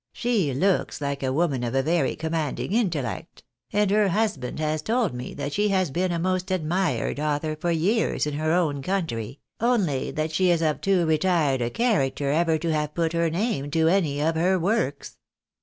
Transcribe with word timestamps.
She 0.13 0.51
looks 0.51 0.97
fike 0.97 1.21
a 1.21 1.31
woman 1.31 1.63
of 1.63 1.75
a 1.75 1.83
very 1.83 2.15
commanding 2.15 2.71
intellect; 2.71 3.43
and 3.71 3.91
her 3.91 4.07
husband 4.07 4.57
has 4.59 4.81
told 4.81 5.13
me 5.13 5.35
that 5.35 5.53
she 5.53 5.67
has 5.69 5.91
been 5.91 6.11
a 6.11 6.17
most 6.17 6.49
admired 6.49 7.19
author 7.19 7.55
for 7.55 7.69
years 7.69 8.25
in 8.25 8.33
her 8.33 8.51
own 8.51 8.81
country, 8.81 9.41
only 9.59 10.09
that 10.09 10.31
she 10.31 10.49
is 10.49 10.63
of 10.63 10.81
too 10.81 11.05
retired 11.05 11.61
a 11.61 11.69
charac 11.69 12.15
ter 12.15 12.31
ever 12.31 12.57
to 12.57 12.73
have 12.73 12.95
put 12.95 13.13
her 13.13 13.29
name 13.29 13.69
to 13.69 13.89
any 13.89 14.19
of 14.19 14.33
her 14.33 14.57
works." 14.57 15.17